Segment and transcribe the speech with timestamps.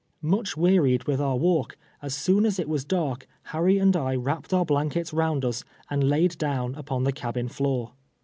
[0.23, 4.51] Much wearied with our walk, as soon as it was dark, Harry and I wrapped
[4.51, 7.91] our blankets round us, and laid down upon the cabin floor.